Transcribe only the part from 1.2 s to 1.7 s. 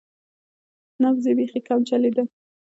یې بیخي